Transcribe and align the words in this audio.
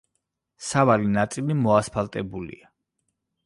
სავალი 0.67 1.11
ნაწილი 1.17 1.59
მოასფალტებულია. 1.61 2.75